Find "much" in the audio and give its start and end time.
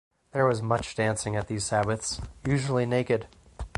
0.63-0.95